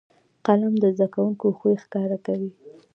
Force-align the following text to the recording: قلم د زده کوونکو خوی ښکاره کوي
قلم 0.45 0.73
د 0.83 0.85
زده 0.97 1.07
کوونکو 1.13 1.47
خوی 1.57 1.75
ښکاره 1.83 2.17
کوي 2.25 2.51